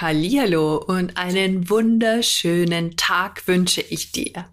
Hallihallo 0.00 0.76
und 0.76 1.16
einen 1.16 1.68
wunderschönen 1.68 2.96
Tag 2.96 3.48
wünsche 3.48 3.80
ich 3.80 4.12
dir. 4.12 4.44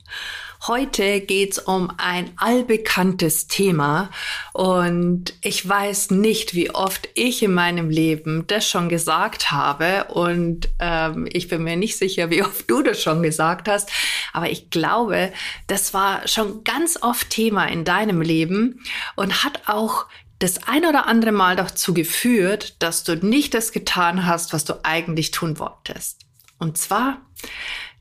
Heute 0.66 1.22
geht's 1.22 1.60
um 1.60 1.92
ein 1.98 2.32
allbekanntes 2.38 3.46
Thema 3.46 4.10
und 4.54 5.36
ich 5.42 5.68
weiß 5.70 6.10
nicht, 6.10 6.56
wie 6.56 6.72
oft 6.72 7.10
ich 7.14 7.44
in 7.44 7.54
meinem 7.54 7.92
Leben 7.92 8.48
das 8.48 8.68
schon 8.68 8.90
gesagt 8.90 9.52
habe 9.52 10.06
und 10.06 10.70
ähm, 10.80 11.28
ich 11.32 11.48
bin 11.48 11.64
mir 11.64 11.76
nicht 11.76 11.98
sicher, 11.98 12.32
wie 12.32 12.42
oft 12.42 12.68
du 12.68 12.82
das 12.82 13.04
schon 13.04 13.22
gesagt 13.22 13.68
hast, 13.68 13.92
aber 14.34 14.50
ich 14.50 14.72
glaube, 14.72 15.32
das 15.68 15.94
war 15.94 16.28
schon 16.28 16.64
ganz 16.64 16.98
oft 17.04 17.30
Thema 17.30 17.68
in 17.68 17.86
deinem 17.86 18.22
Leben 18.22 18.84
und 19.16 19.44
hat 19.44 19.62
auch 19.68 20.08
das 20.46 20.68
ein 20.68 20.86
oder 20.86 21.08
andere 21.08 21.32
Mal 21.32 21.56
dazu 21.56 21.92
geführt, 21.92 22.76
dass 22.84 23.04
du 23.04 23.16
nicht 23.16 23.56
das 23.56 23.72
getan 23.72 24.28
hast, 24.28 24.54
was 24.54 24.64
du 24.64 24.76
eigentlich 24.84 25.32
tun 25.32 25.58
wolltest. 25.58 26.28
Und 26.60 26.78
zwar 26.78 27.26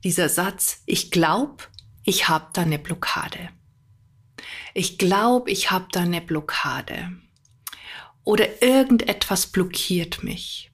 dieser 0.03 0.29
Satz, 0.29 0.83
ich 0.85 1.09
glaube, 1.09 1.63
ich 2.03 2.29
habe 2.29 2.45
da 2.53 2.61
eine 2.61 2.77
Blockade. 2.77 3.49
Ich 4.75 4.99
glaube, 4.99 5.49
ich 5.49 5.71
habe 5.71 5.87
da 5.91 6.01
eine 6.01 6.21
Blockade. 6.21 7.13
Oder 8.23 8.61
irgendetwas 8.61 9.47
blockiert 9.47 10.23
mich. 10.23 10.71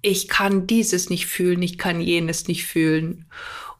Ich 0.00 0.28
kann 0.28 0.68
dieses 0.68 1.10
nicht 1.10 1.26
fühlen, 1.26 1.62
ich 1.62 1.76
kann 1.76 2.00
jenes 2.00 2.46
nicht 2.46 2.66
fühlen. 2.66 3.28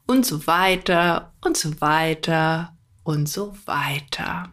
Und 0.07 0.27
so 0.27 0.49
weiter 0.49 1.33
und 1.43 1.57
so 1.57 1.81
weiter 1.81 2.77
und 3.05 3.29
so 3.29 3.57
weiter. 3.67 4.53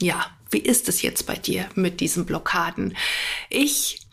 Ja, 0.00 0.37
wie 0.50 0.58
ist 0.58 0.88
es 0.88 1.02
jetzt 1.02 1.26
bei 1.26 1.36
dir 1.36 1.68
mit 1.74 2.00
diesen 2.00 2.26
Blockaden? 2.26 2.96
Ich 3.50 4.08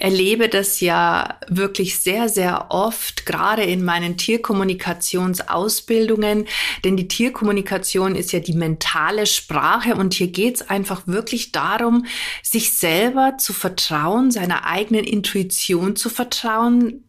erlebe 0.00 0.48
das 0.48 0.80
ja 0.80 1.38
wirklich 1.48 1.98
sehr, 1.98 2.30
sehr 2.30 2.70
oft, 2.70 3.26
gerade 3.26 3.62
in 3.62 3.84
meinen 3.84 4.16
Tierkommunikationsausbildungen, 4.16 6.46
denn 6.84 6.96
die 6.96 7.06
Tierkommunikation 7.06 8.14
ist 8.14 8.32
ja 8.32 8.40
die 8.40 8.54
mentale 8.54 9.26
Sprache 9.26 9.96
und 9.96 10.14
hier 10.14 10.28
geht 10.28 10.54
es 10.56 10.70
einfach 10.70 11.06
wirklich 11.06 11.52
darum, 11.52 12.06
sich 12.42 12.72
selber 12.72 13.34
zu 13.38 13.52
vertrauen, 13.52 14.30
seiner 14.30 14.64
eigenen 14.64 15.04
Intuition 15.04 15.96
zu 15.96 16.08
vertrauen, 16.08 17.04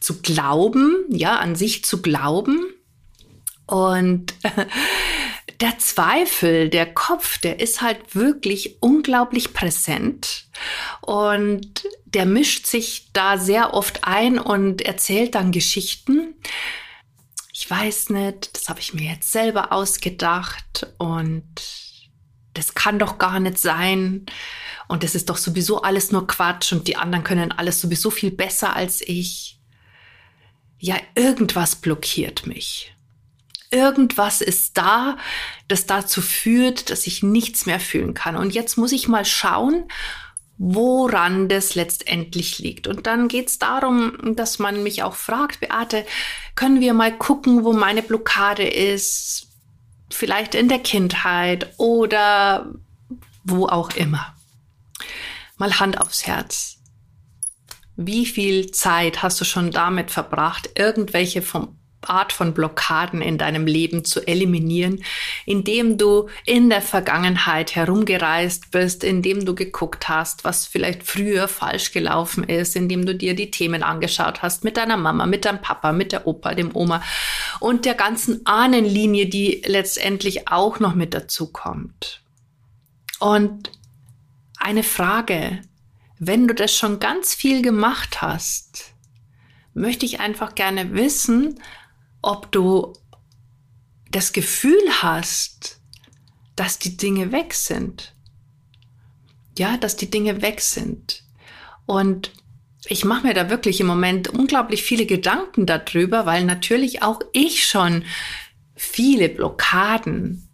zu 0.00 0.20
glauben, 0.20 0.96
ja, 1.10 1.36
an 1.36 1.54
sich 1.54 1.84
zu 1.84 2.02
glauben. 2.02 2.58
Und 3.66 4.34
der 5.60 5.78
Zweifel, 5.78 6.68
der 6.68 6.92
Kopf, 6.92 7.38
der 7.38 7.58
ist 7.58 7.80
halt 7.80 8.14
wirklich 8.14 8.80
unglaublich 8.80 9.52
präsent 9.52 10.46
und 11.00 11.84
der 12.04 12.26
mischt 12.26 12.66
sich 12.66 13.10
da 13.12 13.38
sehr 13.38 13.74
oft 13.74 14.04
ein 14.04 14.38
und 14.38 14.82
erzählt 14.82 15.34
dann 15.34 15.50
Geschichten. 15.50 16.34
Ich 17.52 17.68
weiß 17.68 18.10
nicht, 18.10 18.54
das 18.56 18.68
habe 18.68 18.78
ich 18.78 18.94
mir 18.94 19.10
jetzt 19.10 19.32
selber 19.32 19.72
ausgedacht 19.72 20.86
und 20.98 21.44
das 22.54 22.74
kann 22.74 23.00
doch 23.00 23.18
gar 23.18 23.40
nicht 23.40 23.58
sein 23.58 24.26
und 24.86 25.02
das 25.02 25.16
ist 25.16 25.28
doch 25.28 25.36
sowieso 25.36 25.82
alles 25.82 26.12
nur 26.12 26.28
Quatsch 26.28 26.72
und 26.72 26.86
die 26.86 26.96
anderen 26.96 27.24
können 27.24 27.50
alles 27.50 27.80
sowieso 27.80 28.10
viel 28.10 28.30
besser 28.30 28.76
als 28.76 29.00
ich. 29.00 29.58
Ja, 30.78 30.96
irgendwas 31.16 31.74
blockiert 31.74 32.46
mich. 32.46 32.94
Irgendwas 33.70 34.40
ist 34.40 34.78
da, 34.78 35.18
das 35.68 35.86
dazu 35.86 36.22
führt, 36.22 36.90
dass 36.90 37.06
ich 37.06 37.22
nichts 37.22 37.66
mehr 37.66 37.80
fühlen 37.80 38.14
kann. 38.14 38.36
Und 38.36 38.54
jetzt 38.54 38.78
muss 38.78 38.92
ich 38.92 39.08
mal 39.08 39.24
schauen, 39.24 39.84
woran 40.58 41.48
das 41.48 41.74
letztendlich 41.74 42.58
liegt. 42.58 42.88
Und 42.88 43.06
dann 43.06 43.28
geht 43.28 43.48
es 43.48 43.58
darum, 43.58 44.34
dass 44.34 44.58
man 44.58 44.82
mich 44.82 45.02
auch 45.02 45.14
fragt, 45.14 45.60
Beate, 45.60 46.04
können 46.56 46.80
wir 46.80 46.94
mal 46.94 47.16
gucken, 47.16 47.64
wo 47.64 47.72
meine 47.72 48.02
Blockade 48.02 48.66
ist? 48.66 49.46
Vielleicht 50.10 50.54
in 50.54 50.68
der 50.68 50.80
Kindheit 50.80 51.72
oder 51.76 52.72
wo 53.44 53.66
auch 53.66 53.90
immer. 53.90 54.34
Mal 55.58 55.78
Hand 55.78 56.00
aufs 56.00 56.26
Herz. 56.26 56.78
Wie 57.96 58.26
viel 58.26 58.70
Zeit 58.70 59.22
hast 59.22 59.40
du 59.40 59.44
schon 59.44 59.70
damit 59.70 60.10
verbracht, 60.10 60.70
irgendwelche 60.76 61.42
vom 61.42 61.77
Art 62.02 62.32
von 62.32 62.54
Blockaden 62.54 63.20
in 63.20 63.38
deinem 63.38 63.66
Leben 63.66 64.04
zu 64.04 64.26
eliminieren, 64.26 65.02
indem 65.46 65.98
du 65.98 66.28
in 66.46 66.70
der 66.70 66.80
Vergangenheit 66.80 67.74
herumgereist 67.74 68.70
bist, 68.70 69.04
indem 69.04 69.44
du 69.44 69.54
geguckt 69.54 70.08
hast, 70.08 70.44
was 70.44 70.66
vielleicht 70.66 71.02
früher 71.02 71.48
falsch 71.48 71.92
gelaufen 71.92 72.44
ist, 72.44 72.76
indem 72.76 73.04
du 73.04 73.14
dir 73.14 73.34
die 73.34 73.50
Themen 73.50 73.82
angeschaut 73.82 74.42
hast 74.42 74.64
mit 74.64 74.76
deiner 74.76 74.96
Mama, 74.96 75.26
mit 75.26 75.44
deinem 75.44 75.60
Papa, 75.60 75.92
mit 75.92 76.12
der 76.12 76.26
Opa, 76.26 76.54
dem 76.54 76.74
Oma 76.74 77.02
und 77.60 77.84
der 77.84 77.94
ganzen 77.94 78.46
Ahnenlinie, 78.46 79.26
die 79.26 79.62
letztendlich 79.66 80.48
auch 80.48 80.80
noch 80.80 80.94
mit 80.94 81.14
dazu 81.14 81.50
kommt. 81.50 82.22
Und 83.18 83.72
eine 84.58 84.82
Frage, 84.82 85.60
wenn 86.18 86.48
du 86.48 86.54
das 86.54 86.74
schon 86.74 87.00
ganz 87.00 87.34
viel 87.34 87.62
gemacht 87.62 88.22
hast, 88.22 88.92
möchte 89.74 90.04
ich 90.04 90.20
einfach 90.20 90.54
gerne 90.54 90.92
wissen, 90.94 91.60
ob 92.28 92.52
du 92.52 92.92
das 94.10 94.34
Gefühl 94.34 94.82
hast, 95.00 95.80
dass 96.56 96.78
die 96.78 96.98
Dinge 96.98 97.32
weg 97.32 97.54
sind. 97.54 98.12
Ja, 99.56 99.78
dass 99.78 99.96
die 99.96 100.10
Dinge 100.10 100.42
weg 100.42 100.60
sind. 100.60 101.22
Und 101.86 102.32
ich 102.84 103.06
mache 103.06 103.26
mir 103.26 103.32
da 103.32 103.48
wirklich 103.48 103.80
im 103.80 103.86
Moment 103.86 104.28
unglaublich 104.28 104.82
viele 104.82 105.06
Gedanken 105.06 105.64
darüber, 105.64 106.26
weil 106.26 106.44
natürlich 106.44 107.02
auch 107.02 107.20
ich 107.32 107.66
schon 107.66 108.04
viele 108.76 109.30
Blockaden 109.30 110.50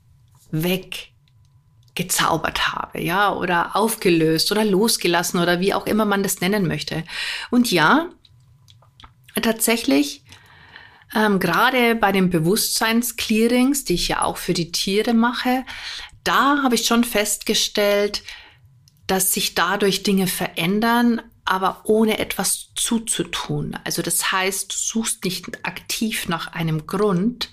weggezaubert 0.53 2.73
habe, 2.73 3.01
ja, 3.01 3.35
oder 3.35 3.75
aufgelöst 3.75 4.53
oder 4.53 4.65
losgelassen 4.65 5.41
oder 5.41 5.59
wie 5.59 5.75
auch 5.75 5.87
immer 5.87 6.05
man 6.05 6.23
das 6.23 6.41
nennen 6.41 6.69
möchte. 6.69 7.03
Und 7.51 7.73
ja, 7.73 8.11
tatsächlich 9.43 10.24
ähm, 11.15 11.39
Gerade 11.39 11.95
bei 11.95 12.13
den 12.13 12.31
Bewusstseinsclearings, 12.31 13.85
die 13.85 13.95
ich 13.95 14.09
ja 14.09 14.23
auch 14.23 14.37
für 14.37 14.55
die 14.55 14.73
Tiere 14.73 15.15
mache, 15.15 15.65
da 16.25 16.63
habe 16.63 16.75
ich 16.75 16.87
schon 16.87 17.05
festgestellt, 17.05 18.23
dass 19.07 19.33
sich 19.33 19.55
dadurch 19.55 20.03
Dinge 20.03 20.27
verändern, 20.27 21.21
aber 21.45 21.83
ohne 21.85 22.19
etwas 22.19 22.71
zuzutun. 22.75 23.79
Also 23.85 24.01
das 24.01 24.33
heißt, 24.33 24.73
du 24.73 24.77
suchst 24.77 25.25
nicht 25.25 25.67
aktiv 25.67 26.29
nach 26.29 26.49
einem 26.49 26.87
Grund, 26.87 27.51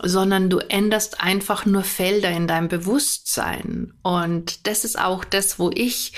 sondern 0.00 0.48
du 0.48 0.58
änderst 0.58 1.20
einfach 1.20 1.66
nur 1.66 1.82
Felder 1.82 2.30
in 2.30 2.46
deinem 2.46 2.68
Bewusstsein. 2.68 3.92
Und 4.02 4.66
das 4.66 4.84
ist 4.84 4.98
auch 4.98 5.24
das, 5.24 5.58
wo 5.58 5.70
ich 5.74 6.12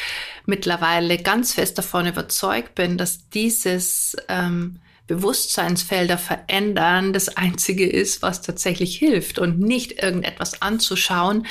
mittlerweile 0.47 1.19
ganz 1.19 1.55
fest 1.55 1.79
davon 1.79 2.07
überzeugt 2.07 2.75
bin, 2.75 2.99
dass 2.99 3.29
dieses 3.31 4.17
ähm, 4.29 4.81
Bewusstseinsfelder 5.11 6.19
verändern 6.19 7.13
das 7.13 7.37
Einzige 7.37 7.85
ist, 7.85 8.23
was 8.23 8.43
tatsächlich 8.43 8.97
hilft 8.97 9.41
und 9.41 9.59
nicht 9.59 10.01
irgendetwas 10.01 10.63
anzuschauen, 10.63 11.49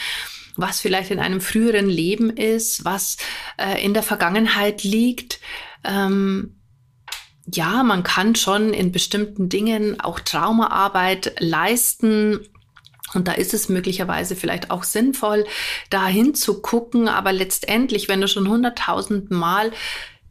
was 0.56 0.80
vielleicht 0.80 1.12
in 1.12 1.20
einem 1.20 1.42
früheren 1.42 1.90
Leben 1.90 2.30
ist, 2.30 2.86
was 2.86 3.18
äh, 3.58 3.84
in 3.84 3.94
der 3.94 4.04
Vergangenheit 4.04 4.86
liegt. 4.86 5.42
Ähm, 5.84 6.56
ja, 7.54 7.84
man 7.84 8.04
kann 8.04 8.34
schon 8.36 8.74
in 8.74 8.94
bestimmten 8.94 9.50
Dingen 9.50 10.00
auch 10.00 10.22
Traumaarbeit 10.22 11.36
leisten. 11.40 12.40
Und 13.14 13.28
da 13.28 13.34
ist 13.34 13.54
es 13.54 13.68
möglicherweise 13.68 14.38
vielleicht 14.38 14.72
auch 14.72 14.84
sinnvoll, 14.84 15.46
da 15.90 16.08
hinzugucken. 16.08 17.10
Aber 17.10 17.34
letztendlich, 17.34 18.08
wenn 18.08 18.22
du 18.22 18.30
schon 18.30 18.48
hunderttausend 18.48 19.32
Mal 19.32 19.74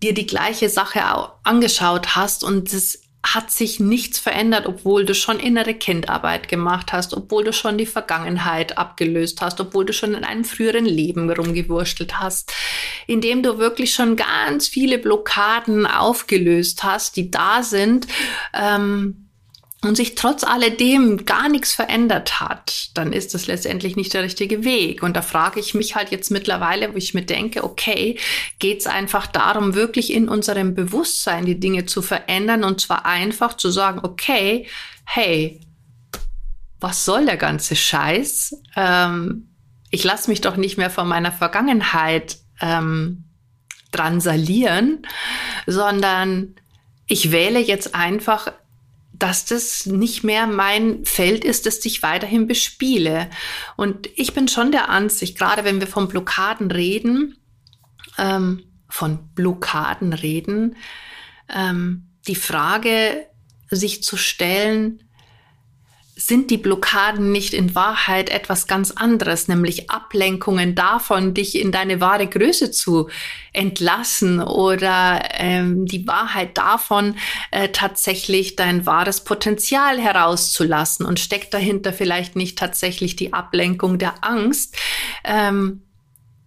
dir 0.02 0.14
die 0.14 0.26
gleiche 0.26 0.70
Sache 0.70 1.02
angeschaut 1.44 2.16
hast 2.16 2.42
und 2.42 2.72
es 2.72 3.07
hat 3.24 3.50
sich 3.50 3.80
nichts 3.80 4.18
verändert, 4.18 4.66
obwohl 4.66 5.04
du 5.04 5.14
schon 5.14 5.40
innere 5.40 5.74
Kindarbeit 5.74 6.48
gemacht 6.48 6.92
hast, 6.92 7.14
obwohl 7.14 7.44
du 7.44 7.52
schon 7.52 7.76
die 7.76 7.86
Vergangenheit 7.86 8.78
abgelöst 8.78 9.40
hast, 9.40 9.60
obwohl 9.60 9.84
du 9.84 9.92
schon 9.92 10.14
in 10.14 10.24
einem 10.24 10.44
früheren 10.44 10.86
Leben 10.86 11.30
rumgewurstelt 11.30 12.20
hast, 12.20 12.52
indem 13.06 13.42
du 13.42 13.58
wirklich 13.58 13.92
schon 13.92 14.16
ganz 14.16 14.68
viele 14.68 14.98
Blockaden 14.98 15.86
aufgelöst 15.86 16.84
hast, 16.84 17.16
die 17.16 17.30
da 17.30 17.62
sind. 17.62 18.06
Ähm, 18.54 19.27
und 19.82 19.96
sich 19.96 20.16
trotz 20.16 20.42
alledem 20.42 21.24
gar 21.24 21.48
nichts 21.48 21.72
verändert 21.72 22.40
hat, 22.40 22.90
dann 22.94 23.12
ist 23.12 23.32
das 23.34 23.46
letztendlich 23.46 23.94
nicht 23.94 24.12
der 24.12 24.24
richtige 24.24 24.64
Weg. 24.64 25.04
Und 25.04 25.16
da 25.16 25.22
frage 25.22 25.60
ich 25.60 25.72
mich 25.74 25.94
halt 25.94 26.10
jetzt 26.10 26.30
mittlerweile, 26.30 26.92
wo 26.92 26.96
ich 26.96 27.14
mir 27.14 27.24
denke, 27.24 27.62
okay, 27.62 28.18
geht 28.58 28.80
es 28.80 28.86
einfach 28.88 29.28
darum, 29.28 29.74
wirklich 29.74 30.12
in 30.12 30.28
unserem 30.28 30.74
Bewusstsein 30.74 31.46
die 31.46 31.60
Dinge 31.60 31.86
zu 31.86 32.02
verändern 32.02 32.64
und 32.64 32.80
zwar 32.80 33.06
einfach 33.06 33.56
zu 33.56 33.70
sagen, 33.70 34.00
okay, 34.02 34.66
hey, 35.04 35.60
was 36.80 37.04
soll 37.04 37.26
der 37.26 37.36
ganze 37.36 37.76
Scheiß? 37.76 38.60
Ähm, 38.74 39.48
ich 39.90 40.02
lasse 40.02 40.28
mich 40.28 40.40
doch 40.40 40.56
nicht 40.56 40.76
mehr 40.76 40.90
von 40.90 41.06
meiner 41.06 41.32
Vergangenheit 41.32 42.38
ähm, 42.60 43.24
dransalieren, 43.92 45.06
sondern 45.66 46.56
ich 47.06 47.30
wähle 47.30 47.60
jetzt 47.60 47.94
einfach 47.94 48.52
dass 49.18 49.44
das 49.44 49.86
nicht 49.86 50.24
mehr 50.24 50.46
mein 50.46 51.04
Feld 51.04 51.44
ist, 51.44 51.66
das 51.66 51.84
ich 51.84 52.02
weiterhin 52.02 52.46
bespiele. 52.46 53.28
Und 53.76 54.08
ich 54.14 54.34
bin 54.34 54.48
schon 54.48 54.72
der 54.72 54.88
Ansicht, 54.88 55.36
gerade 55.36 55.64
wenn 55.64 55.80
wir 55.80 55.86
von 55.86 56.08
Blockaden 56.08 56.70
reden, 56.70 57.36
ähm, 58.16 58.64
von 58.88 59.32
Blockaden 59.34 60.12
reden, 60.12 60.76
ähm, 61.48 62.08
die 62.26 62.36
Frage 62.36 63.26
sich 63.70 64.02
zu 64.02 64.16
stellen, 64.16 65.07
sind 66.28 66.50
die 66.50 66.58
Blockaden 66.58 67.32
nicht 67.32 67.54
in 67.54 67.74
Wahrheit 67.74 68.28
etwas 68.28 68.66
ganz 68.66 68.90
anderes, 68.90 69.48
nämlich 69.48 69.90
Ablenkungen 69.90 70.74
davon, 70.74 71.32
dich 71.32 71.58
in 71.58 71.72
deine 71.72 72.02
wahre 72.02 72.26
Größe 72.26 72.70
zu 72.70 73.08
entlassen 73.54 74.42
oder 74.42 75.22
ähm, 75.38 75.86
die 75.86 76.06
Wahrheit 76.06 76.58
davon, 76.58 77.16
äh, 77.50 77.70
tatsächlich 77.70 78.56
dein 78.56 78.84
wahres 78.84 79.24
Potenzial 79.24 79.98
herauszulassen. 79.98 81.06
Und 81.06 81.18
steckt 81.18 81.54
dahinter 81.54 81.94
vielleicht 81.94 82.36
nicht 82.36 82.58
tatsächlich 82.58 83.16
die 83.16 83.32
Ablenkung 83.32 83.98
der 83.98 84.22
Angst, 84.22 84.76
ähm, 85.24 85.80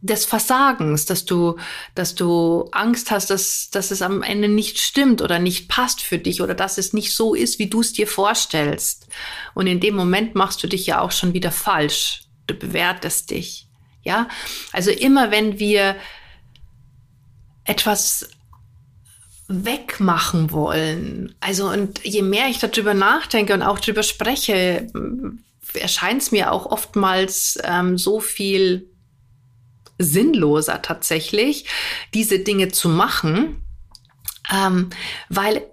des 0.01 0.25
Versagens, 0.25 1.06
dass 1.06 1.25
du, 1.25 1.57
dass 1.94 2.15
du 2.15 2.68
Angst 2.71 3.12
hast, 3.12 3.30
dass, 3.30 3.69
dass 3.69 3.92
es 3.92 4.01
am 4.01 4.24
Ende 4.24 4.48
nicht 4.48 4.80
stimmt 4.80 5.21
oder 5.21 5.38
nicht 5.38 5.69
passt 5.69 6.01
für 6.01 6.18
dich 6.18 6.42
oder 6.42 6.56
dass 6.56 6.80
es 6.80 6.92
nicht 6.92 7.13
so 7.13 7.36
ist, 7.36 7.59
wie 7.59 7.69
du 7.69 7.81
es 7.81 7.94
dir 7.94 8.07
vorstellst. 8.07 9.07
Und 9.53 9.68
in 9.68 9.80
dem 9.80 9.95
Moment 9.95 10.33
machst 10.33 10.63
du 10.63 10.68
dich 10.68 10.88
ja 10.88 11.01
auch 11.01 11.12
schon 11.12 11.33
wieder 11.33 11.51
falsch. 11.51 12.24
Du 12.48 12.56
bewertest 12.56 13.30
dich. 13.30 13.68
Ja, 14.03 14.27
also 14.74 14.89
immer 14.89 15.30
wenn 15.30 15.59
wir 15.59 15.95
etwas 17.65 18.27
wegmachen 19.47 20.51
wollen, 20.51 21.36
also 21.39 21.69
und 21.69 22.04
je 22.04 22.24
mehr 22.24 22.47
ich 22.47 22.57
darüber 22.57 22.95
nachdenke 22.95 23.54
und 23.54 23.62
auch 23.62 23.80
darüber 23.80 24.01
spreche, 24.01 24.88
erscheint 25.75 26.24
es 26.24 26.31
mir 26.31 26.51
auch 26.51 26.65
oftmals 26.65 27.59
ähm, 27.63 28.00
so 28.00 28.19
viel 28.19 28.91
sinnloser 30.03 30.81
tatsächlich, 30.81 31.65
diese 32.13 32.39
Dinge 32.39 32.69
zu 32.69 32.89
machen, 32.89 33.63
ähm, 34.51 34.89
weil 35.30 35.63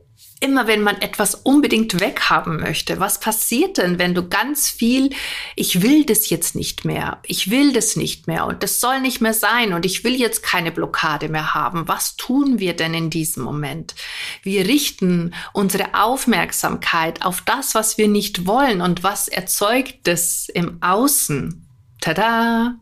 immer 0.40 0.66
wenn 0.66 0.82
man 0.82 1.00
etwas 1.00 1.34
unbedingt 1.34 2.00
weghaben 2.00 2.60
möchte, 2.60 3.00
was 3.00 3.19
passiert 3.19 3.78
denn, 3.78 3.98
wenn 3.98 4.14
du 4.14 4.28
ganz 4.28 4.69
viel, 4.69 5.10
ich 5.56 5.82
will 5.82 6.04
das 6.04 6.30
jetzt 6.30 6.54
nicht 6.54 6.84
mehr, 6.84 7.19
ich 7.25 7.50
will 7.50 7.72
das 7.72 7.96
nicht 7.96 8.26
mehr 8.26 8.46
und 8.46 8.62
das 8.62 8.80
soll 8.80 9.00
nicht 9.00 9.20
mehr 9.20 9.34
sein 9.34 9.72
und 9.72 9.84
ich 9.84 10.04
will 10.04 10.14
jetzt 10.14 10.42
keine 10.42 10.70
Blockade 10.70 11.28
mehr 11.28 11.54
haben. 11.54 11.88
Was 11.88 12.16
tun 12.16 12.58
wir 12.58 12.74
denn 12.74 12.94
in 12.94 13.10
diesem 13.10 13.42
Moment? 13.42 13.94
Wir 14.42 14.66
richten 14.66 15.34
unsere 15.52 15.94
Aufmerksamkeit 15.94 17.24
auf 17.24 17.40
das, 17.40 17.74
was 17.74 17.98
wir 17.98 18.08
nicht 18.08 18.46
wollen 18.46 18.81
und 18.81 19.02
was 19.02 19.28
erzeugt 19.28 20.06
es 20.06 20.48
im 20.48 20.81
Außen. 20.82 21.66
Tada! 22.00 22.76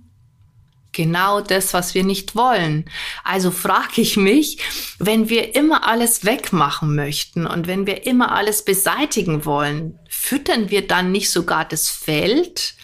Genau 0.96 1.40
das, 1.40 1.74
was 1.74 1.94
wir 1.94 2.02
nicht 2.02 2.34
wollen. 2.34 2.86
Also 3.22 3.52
frage 3.52 4.00
ich 4.00 4.16
mich, 4.16 4.58
wenn 4.98 5.28
wir 5.28 5.54
immer 5.54 5.86
alles 5.86 6.24
wegmachen 6.24 6.96
möchten 6.96 7.46
und 7.46 7.68
wenn 7.68 7.86
wir 7.86 8.06
immer 8.06 8.32
alles 8.32 8.64
beseitigen 8.64 9.44
wollen, 9.44 9.98
füttern 10.08 10.70
wir 10.70 10.86
dann 10.86 11.12
nicht 11.12 11.30
sogar 11.30 11.64
das 11.64 11.88
Feld 11.88 12.74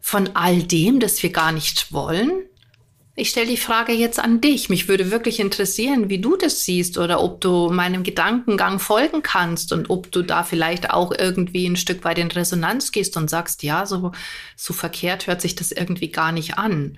von 0.00 0.30
all 0.34 0.62
dem, 0.62 1.00
das 1.00 1.22
wir 1.22 1.30
gar 1.30 1.50
nicht 1.50 1.92
wollen? 1.92 2.44
Ich 3.20 3.30
stelle 3.30 3.48
die 3.48 3.56
Frage 3.56 3.92
jetzt 3.92 4.20
an 4.20 4.40
dich. 4.40 4.68
Mich 4.68 4.86
würde 4.86 5.10
wirklich 5.10 5.40
interessieren, 5.40 6.08
wie 6.08 6.20
du 6.20 6.36
das 6.36 6.64
siehst 6.64 6.98
oder 6.98 7.20
ob 7.20 7.40
du 7.40 7.68
meinem 7.68 8.04
Gedankengang 8.04 8.78
folgen 8.78 9.22
kannst 9.24 9.72
und 9.72 9.90
ob 9.90 10.12
du 10.12 10.22
da 10.22 10.44
vielleicht 10.44 10.90
auch 10.90 11.10
irgendwie 11.10 11.66
ein 11.66 11.74
Stück 11.74 12.04
weit 12.04 12.18
in 12.18 12.30
Resonanz 12.30 12.92
gehst 12.92 13.16
und 13.16 13.28
sagst, 13.28 13.64
ja, 13.64 13.86
so, 13.86 14.12
so 14.54 14.72
verkehrt 14.72 15.26
hört 15.26 15.40
sich 15.40 15.56
das 15.56 15.72
irgendwie 15.72 16.12
gar 16.12 16.30
nicht 16.30 16.58
an. 16.58 16.96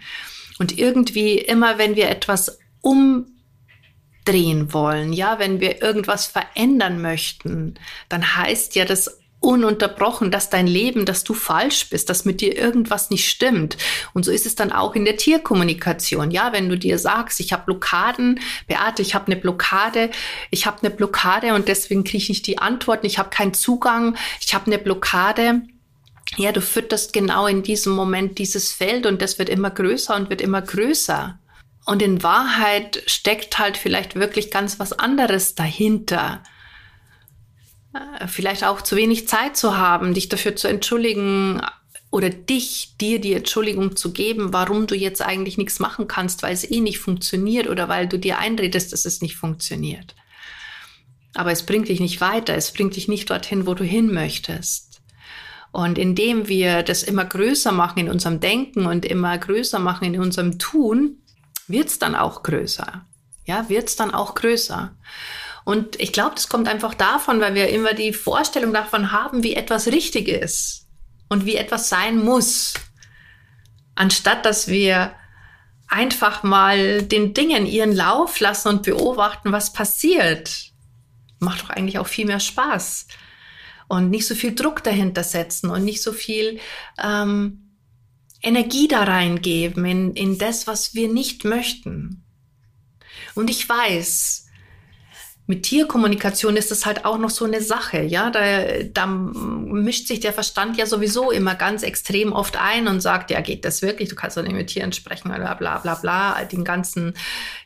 Und 0.61 0.77
irgendwie 0.79 1.39
immer, 1.39 1.79
wenn 1.79 1.97
wir 1.97 2.11
etwas 2.11 2.59
umdrehen 2.83 4.75
wollen, 4.75 5.15
ja, 5.15 5.39
wenn 5.39 5.59
wir 5.59 5.81
irgendwas 5.81 6.27
verändern 6.27 7.01
möchten, 7.01 7.77
dann 8.11 8.37
heißt 8.37 8.75
ja 8.75 8.85
das 8.85 9.23
ununterbrochen, 9.41 10.31
dass 10.31 10.51
dein 10.51 10.67
Leben, 10.67 11.07
dass 11.07 11.25
du 11.25 11.33
falsch 11.33 11.89
bist, 11.89 12.11
dass 12.11 12.27
mit 12.27 12.43
dir 12.43 12.59
irgendwas 12.59 13.09
nicht 13.09 13.27
stimmt. 13.27 13.79
Und 14.13 14.27
so 14.27 14.31
ist 14.31 14.45
es 14.45 14.55
dann 14.55 14.71
auch 14.71 14.95
in 14.95 15.07
der 15.07 15.17
Tierkommunikation. 15.17 16.31
Ja, 16.31 16.53
wenn 16.53 16.69
du 16.69 16.77
dir 16.77 16.99
sagst, 16.99 17.41
ich 17.41 17.55
habe 17.55 17.65
Blockaden, 17.65 18.39
Beate, 18.67 19.01
ich 19.01 19.15
habe 19.15 19.29
eine 19.29 19.37
Blockade, 19.37 20.11
ich 20.51 20.67
habe 20.67 20.81
eine 20.83 20.91
Blockade 20.91 21.55
und 21.55 21.69
deswegen 21.69 22.05
kriege 22.05 22.19
ich 22.19 22.29
nicht 22.29 22.47
die 22.47 22.59
Antworten, 22.59 23.07
ich 23.07 23.19
habe 23.19 23.31
keinen 23.31 23.55
Zugang, 23.55 24.15
ich 24.43 24.53
habe 24.53 24.67
eine 24.67 24.79
Blockade 24.79 25.63
ja, 26.37 26.53
du 26.53 26.61
fütterst 26.61 27.13
genau 27.13 27.47
in 27.47 27.63
diesem 27.63 27.93
Moment 27.93 28.39
dieses 28.39 28.73
Feld 28.73 29.07
und 29.07 29.21
das 29.21 29.39
wird 29.39 29.49
immer 29.49 29.71
größer 29.71 30.15
und 30.17 30.31
wird 30.31 30.41
immer 30.41 30.63
größer. 30.63 31.39
Und 31.87 32.03
in 32.03 32.23
Wahrheit 32.23 33.03
steckt 33.07 33.59
halt 33.59 33.77
vielleicht 33.77 34.15
wirklich 34.15 34.51
ganz 34.51 34.79
was 34.79 34.93
anderes 34.93 35.55
dahinter. 35.55 36.43
Äh, 37.93 38.29
vielleicht 38.29 38.65
auch 38.65 38.81
zu 38.83 38.97
wenig 38.97 39.29
Zeit 39.29 39.57
zu 39.57 39.77
haben, 39.77 40.15
dich 40.15 40.29
dafür 40.29 40.57
zu 40.57 40.69
entschuldigen 40.69 41.61
oder 42.11 42.29
dich, 42.29 42.97
dir 43.01 43.21
die 43.21 43.35
Entschuldigung 43.35 43.97
zu 43.97 44.13
geben, 44.13 44.53
warum 44.53 44.87
du 44.87 44.95
jetzt 44.95 45.23
eigentlich 45.23 45.59
nichts 45.59 45.79
machen 45.79 46.09
kannst, 46.09 46.43
weil 46.43 46.53
es 46.53 46.69
eh 46.69 46.81
nicht 46.81 46.99
funktioniert 46.99 47.69
oder 47.69 47.89
weil 47.89 48.09
du 48.09 48.19
dir 48.19 48.39
einredest, 48.39 48.93
dass 48.93 49.05
es 49.05 49.23
nicht 49.23 49.37
funktioniert. 49.37 50.15
Aber 51.35 51.53
es 51.53 51.65
bringt 51.65 51.89
dich 51.89 52.01
nicht 52.01 52.21
weiter, 52.21 52.55
es 52.55 52.73
bringt 52.73 52.97
dich 52.97 53.07
nicht 53.07 53.31
dorthin, 53.31 53.67
wo 53.67 53.75
du 53.75 53.85
hin 53.85 54.13
möchtest. 54.13 54.90
Und 55.73 55.99
indem 55.99 56.49
wir 56.49 56.83
das 56.83 57.03
immer 57.03 57.25
größer 57.25 57.73
machen 57.73 58.01
in 58.01 58.11
unserem 58.11 58.41
Denken 58.41 58.87
und 58.87 59.05
immer 59.05 59.39
größer 59.39 59.79
machen 59.79 60.05
in 60.05 60.21
unserem 60.21 60.59
Tun, 60.59 61.23
wird 61.69 61.89
es 61.89 61.99
dann 61.99 62.17
auch 62.17 62.43
größer. 62.43 63.07
Ja, 63.47 63.69
wird 63.69 63.89
es 63.89 63.97
dann 63.97 64.13
auch 64.13 64.35
größer. 64.35 64.95
Und 65.65 66.01
ich 66.01 66.13
glaube, 66.13 66.35
das 66.35 66.49
kommt 66.49 66.69
einfach 66.69 66.95
davon, 66.95 67.41
weil 67.41 67.55
wir 67.55 67.69
immer 67.69 67.95
die 67.95 68.13
Vorstellung 68.13 68.73
davon 68.73 69.13
haben, 69.13 69.43
wie 69.43 69.55
etwas 69.55 69.87
richtig 69.87 70.29
ist 70.29 70.89
und 71.29 71.47
wie 71.47 71.57
etwas 71.57 71.89
sein 71.89 72.19
muss. 72.19 72.75
Anstatt 73.95 74.45
dass 74.45 74.67
wir 74.67 75.13
einfach 75.87 76.43
mal 76.43 77.03
den 77.03 77.35
Dingen 77.35 77.67
ihren 77.67 77.95
Lauf 77.95 78.41
lassen 78.41 78.69
und 78.69 78.83
beobachten, 78.83 79.53
was 79.53 79.73
passiert. 79.73 80.73
Macht 81.39 81.63
doch 81.63 81.71
eigentlich 81.71 81.99
auch 81.99 82.07
viel 82.07 82.27
mehr 82.27 82.41
Spaß 82.41 83.07
und 83.91 84.09
nicht 84.09 84.27
so 84.27 84.37
viel 84.37 84.55
Druck 84.55 84.85
dahinter 84.85 85.25
setzen 85.25 85.69
und 85.69 85.85
nicht 85.85 86.01
so 86.01 86.13
viel 86.13 86.61
ähm, 87.03 87.73
Energie 88.41 88.87
da 88.87 89.03
reingeben 89.03 89.85
in, 89.85 90.15
in 90.15 90.39
das, 90.39 90.69
was 90.69 90.95
wir 90.95 91.09
nicht 91.09 91.45
möchten. 91.45 92.23
Und 93.35 93.51
ich 93.51 93.69
weiß, 93.69 94.47
mit 95.51 95.65
Tierkommunikation 95.65 96.57
ist 96.57 96.71
das 96.71 96.87
halt 96.87 97.05
auch 97.05 97.19
noch 97.19 97.29
so 97.29 97.45
eine 97.45 97.61
Sache, 97.61 98.03
ja. 98.03 98.31
Da, 98.31 98.85
da 98.85 99.07
mischt 99.07 100.07
sich 100.07 100.21
der 100.21 100.33
Verstand 100.33 100.77
ja 100.77 100.87
sowieso 100.87 101.33
immer 101.33 101.57
ganz 101.57 101.83
extrem 101.83 102.33
oft 102.33 102.57
ein 102.57 102.87
und 102.87 103.01
sagt, 103.01 103.33
ja, 103.33 103.41
geht 103.41 103.65
das 103.65 103.83
wirklich? 103.83 104.09
Du 104.09 104.15
kannst 104.15 104.37
doch 104.37 104.45
nicht 104.45 104.55
mit 104.55 104.69
Tieren 104.69 104.93
sprechen, 104.93 105.33
bla 105.33 105.55
bla 105.55 105.79
bla 105.79 105.95
bla, 105.97 106.45
den 106.45 106.63
ganzen, 106.63 107.15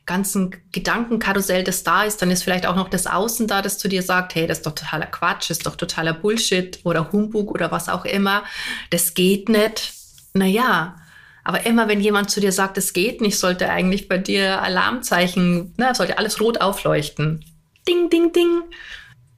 ganzen 0.06 0.56
Gedankenkarussell, 0.72 1.62
das 1.62 1.82
da 1.82 2.04
ist, 2.04 2.22
dann 2.22 2.30
ist 2.30 2.42
vielleicht 2.42 2.64
auch 2.64 2.74
noch 2.74 2.88
das 2.88 3.06
Außen 3.06 3.48
da, 3.48 3.60
das 3.60 3.76
zu 3.76 3.86
dir 3.86 4.02
sagt, 4.02 4.34
hey, 4.34 4.46
das 4.46 4.58
ist 4.58 4.66
doch 4.66 4.74
totaler 4.74 5.06
Quatsch, 5.06 5.50
das 5.50 5.58
ist 5.58 5.66
doch 5.66 5.76
totaler 5.76 6.14
Bullshit 6.14 6.80
oder 6.84 7.12
Humbug 7.12 7.50
oder 7.50 7.70
was 7.70 7.90
auch 7.90 8.06
immer. 8.06 8.44
Das 8.88 9.12
geht 9.12 9.50
nicht. 9.50 9.92
Naja, 10.32 10.96
aber 11.44 11.66
immer 11.66 11.86
wenn 11.86 12.00
jemand 12.00 12.30
zu 12.30 12.40
dir 12.40 12.50
sagt, 12.50 12.78
es 12.78 12.94
geht 12.94 13.20
nicht, 13.20 13.38
sollte 13.38 13.68
eigentlich 13.68 14.08
bei 14.08 14.16
dir 14.16 14.62
Alarmzeichen, 14.62 15.74
ne, 15.76 15.94
sollte 15.94 16.16
alles 16.16 16.40
rot 16.40 16.62
aufleuchten. 16.62 17.44
Ding, 17.88 18.10
ding, 18.10 18.32
ding. 18.32 18.62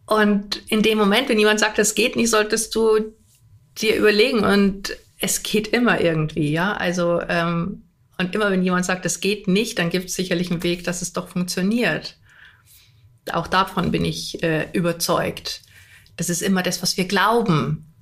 Und 0.06 0.62
in 0.68 0.82
dem 0.82 0.98
Moment, 0.98 1.28
wenn 1.28 1.38
jemand 1.38 1.60
sagt, 1.60 1.78
es 1.78 1.94
geht 1.94 2.16
nicht, 2.16 2.30
solltest 2.30 2.74
du 2.74 3.12
dir 3.78 3.96
überlegen 3.96 4.44
und 4.44 4.96
es 5.18 5.42
geht 5.42 5.68
immer 5.68 6.00
irgendwie, 6.00 6.52
ja. 6.52 6.74
Also, 6.74 7.20
ähm, 7.28 7.82
und 8.18 8.34
immer 8.34 8.50
wenn 8.50 8.62
jemand 8.62 8.86
sagt, 8.86 9.04
es 9.04 9.20
geht 9.20 9.48
nicht, 9.48 9.78
dann 9.78 9.90
gibt 9.90 10.06
es 10.08 10.14
sicherlich 10.14 10.50
einen 10.50 10.62
Weg, 10.62 10.84
dass 10.84 11.02
es 11.02 11.12
doch 11.12 11.28
funktioniert. 11.28 12.16
Auch 13.32 13.46
davon 13.46 13.90
bin 13.90 14.04
ich 14.04 14.42
äh, 14.42 14.68
überzeugt, 14.72 15.62
Das 16.16 16.30
ist 16.30 16.40
immer 16.40 16.62
das, 16.62 16.80
was 16.82 16.96
wir 16.96 17.06
glauben, 17.06 17.92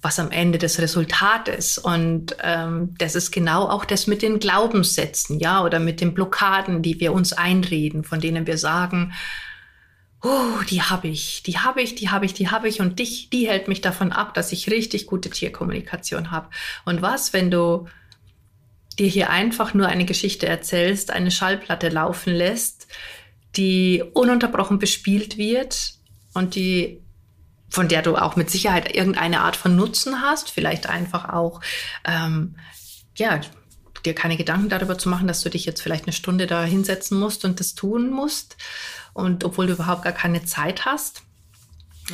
was 0.00 0.20
am 0.20 0.30
Ende 0.30 0.58
das 0.58 0.78
Resultat 0.78 1.48
ist. 1.48 1.78
Und 1.78 2.36
ähm, 2.42 2.94
das 2.98 3.14
ist 3.16 3.32
genau 3.32 3.68
auch 3.68 3.84
das 3.84 4.06
mit 4.06 4.22
den 4.22 4.38
Glaubenssätzen, 4.38 5.40
ja, 5.40 5.64
oder 5.64 5.80
mit 5.80 6.00
den 6.00 6.14
Blockaden, 6.14 6.82
die 6.82 7.00
wir 7.00 7.12
uns 7.12 7.32
einreden, 7.32 8.04
von 8.04 8.20
denen 8.20 8.46
wir 8.46 8.58
sagen, 8.58 9.12
oh, 10.22 10.62
die 10.68 10.82
habe 10.82 11.08
ich, 11.08 11.42
die 11.44 11.58
habe 11.58 11.80
ich, 11.80 11.94
die 11.94 12.10
habe 12.10 12.26
ich, 12.26 12.34
die 12.34 12.50
habe 12.50 12.68
ich 12.68 12.80
und 12.80 12.98
dich, 12.98 13.30
die 13.30 13.48
hält 13.48 13.68
mich 13.68 13.80
davon 13.80 14.12
ab, 14.12 14.34
dass 14.34 14.52
ich 14.52 14.70
richtig 14.70 15.06
gute 15.06 15.30
Tierkommunikation 15.30 16.30
habe. 16.30 16.48
Und 16.84 17.02
was, 17.02 17.32
wenn 17.32 17.50
du 17.50 17.86
dir 18.98 19.06
hier 19.06 19.30
einfach 19.30 19.74
nur 19.74 19.86
eine 19.86 20.04
Geschichte 20.04 20.46
erzählst, 20.46 21.10
eine 21.12 21.30
Schallplatte 21.30 21.88
laufen 21.88 22.34
lässt, 22.34 22.88
die 23.56 24.02
ununterbrochen 24.12 24.78
bespielt 24.78 25.38
wird 25.38 25.94
und 26.34 26.54
die 26.54 27.00
von 27.70 27.86
der 27.86 28.00
du 28.00 28.16
auch 28.16 28.34
mit 28.34 28.50
Sicherheit 28.50 28.94
irgendeine 28.96 29.40
Art 29.40 29.54
von 29.54 29.76
Nutzen 29.76 30.22
hast, 30.22 30.50
vielleicht 30.50 30.88
einfach 30.88 31.28
auch 31.28 31.60
ähm, 32.06 32.56
ja 33.14 33.40
dir 34.08 34.14
keine 34.14 34.36
Gedanken 34.36 34.68
darüber 34.68 34.98
zu 34.98 35.08
machen, 35.08 35.28
dass 35.28 35.42
du 35.42 35.50
dich 35.50 35.64
jetzt 35.64 35.82
vielleicht 35.82 36.04
eine 36.04 36.12
Stunde 36.12 36.46
da 36.46 36.64
hinsetzen 36.64 37.18
musst 37.18 37.44
und 37.44 37.60
das 37.60 37.74
tun 37.74 38.10
musst 38.10 38.56
und 39.12 39.44
obwohl 39.44 39.66
du 39.66 39.74
überhaupt 39.74 40.02
gar 40.02 40.12
keine 40.12 40.44
Zeit 40.44 40.84
hast. 40.84 41.22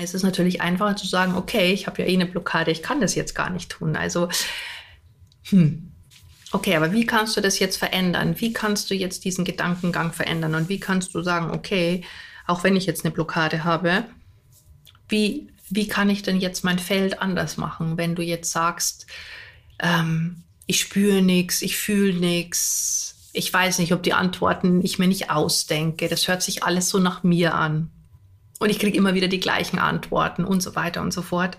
Es 0.00 0.12
ist 0.12 0.24
natürlich 0.24 0.60
einfacher 0.60 0.96
zu 0.96 1.06
sagen, 1.06 1.36
okay, 1.36 1.72
ich 1.72 1.86
habe 1.86 2.02
ja 2.02 2.08
eh 2.08 2.14
eine 2.14 2.26
Blockade, 2.26 2.70
ich 2.70 2.82
kann 2.82 3.00
das 3.00 3.14
jetzt 3.14 3.34
gar 3.34 3.50
nicht 3.50 3.70
tun. 3.70 3.94
Also, 3.94 4.28
hm, 5.44 5.92
okay, 6.50 6.74
aber 6.74 6.92
wie 6.92 7.06
kannst 7.06 7.36
du 7.36 7.40
das 7.40 7.58
jetzt 7.58 7.76
verändern? 7.76 8.34
Wie 8.38 8.52
kannst 8.52 8.90
du 8.90 8.94
jetzt 8.94 9.24
diesen 9.24 9.44
Gedankengang 9.44 10.12
verändern? 10.12 10.54
Und 10.54 10.68
wie 10.68 10.80
kannst 10.80 11.14
du 11.14 11.22
sagen, 11.22 11.50
okay, 11.52 12.04
auch 12.46 12.64
wenn 12.64 12.76
ich 12.76 12.86
jetzt 12.86 13.04
eine 13.04 13.14
Blockade 13.14 13.62
habe, 13.62 14.04
wie, 15.08 15.48
wie 15.70 15.86
kann 15.86 16.10
ich 16.10 16.22
denn 16.22 16.40
jetzt 16.40 16.64
mein 16.64 16.78
Feld 16.78 17.20
anders 17.22 17.56
machen, 17.56 17.96
wenn 17.96 18.14
du 18.14 18.22
jetzt 18.22 18.50
sagst, 18.50 19.06
ähm, 19.78 20.42
ich 20.66 20.80
spüre 20.80 21.22
nichts, 21.22 21.62
ich 21.62 21.76
fühle 21.76 22.14
nichts, 22.14 23.16
ich 23.32 23.52
weiß 23.52 23.78
nicht, 23.78 23.92
ob 23.92 24.02
die 24.02 24.14
Antworten 24.14 24.82
ich 24.82 24.98
mir 24.98 25.08
nicht 25.08 25.30
ausdenke, 25.30 26.08
das 26.08 26.28
hört 26.28 26.42
sich 26.42 26.62
alles 26.62 26.88
so 26.88 26.98
nach 26.98 27.22
mir 27.22 27.54
an. 27.54 27.90
Und 28.60 28.70
ich 28.70 28.78
kriege 28.78 28.96
immer 28.96 29.14
wieder 29.14 29.28
die 29.28 29.40
gleichen 29.40 29.78
Antworten 29.78 30.44
und 30.44 30.62
so 30.62 30.74
weiter 30.74 31.02
und 31.02 31.12
so 31.12 31.22
fort. 31.22 31.58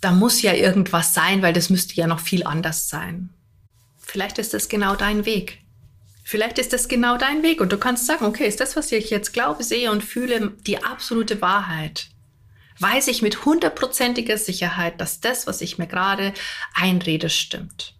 Da 0.00 0.10
muss 0.10 0.42
ja 0.42 0.52
irgendwas 0.52 1.14
sein, 1.14 1.42
weil 1.42 1.52
das 1.52 1.70
müsste 1.70 1.94
ja 1.94 2.06
noch 2.06 2.20
viel 2.20 2.44
anders 2.44 2.88
sein. 2.88 3.30
Vielleicht 3.98 4.38
ist 4.38 4.54
das 4.54 4.68
genau 4.68 4.96
dein 4.96 5.26
Weg. 5.26 5.58
Vielleicht 6.24 6.58
ist 6.58 6.72
das 6.72 6.88
genau 6.88 7.16
dein 7.18 7.42
Weg 7.42 7.60
und 7.60 7.70
du 7.70 7.78
kannst 7.78 8.06
sagen, 8.06 8.24
okay, 8.24 8.48
ist 8.48 8.58
das, 8.58 8.74
was 8.74 8.90
ich 8.90 9.10
jetzt 9.10 9.32
glaube, 9.32 9.62
sehe 9.62 9.92
und 9.92 10.02
fühle, 10.02 10.54
die 10.66 10.82
absolute 10.82 11.40
Wahrheit? 11.40 12.08
Weiß 12.78 13.08
ich 13.08 13.22
mit 13.22 13.44
hundertprozentiger 13.44 14.38
Sicherheit, 14.38 15.00
dass 15.00 15.20
das, 15.20 15.46
was 15.46 15.60
ich 15.60 15.78
mir 15.78 15.86
gerade 15.86 16.32
einrede, 16.74 17.30
stimmt. 17.30 17.94